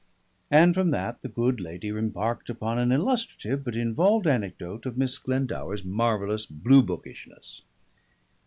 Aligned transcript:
And 0.49 0.73
from 0.73 0.89
that 0.89 1.21
the 1.21 1.27
good 1.27 1.59
lady 1.59 1.89
embarked 1.89 2.49
upon 2.49 2.79
an 2.79 2.91
illustrative 2.91 3.63
but 3.63 3.75
involved 3.75 4.25
anecdote 4.25 4.87
of 4.87 4.97
Miss 4.97 5.19
Glendower's 5.19 5.83
marvellous 5.85 6.47
blue 6.47 6.81
bookishness.... 6.81 7.61